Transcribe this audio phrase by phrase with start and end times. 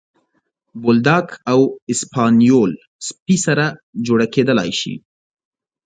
[0.83, 1.59] بولداګ او
[1.93, 2.71] اسپانیول
[3.07, 3.65] سپي سره
[4.05, 4.93] جوړه کېدلی شي.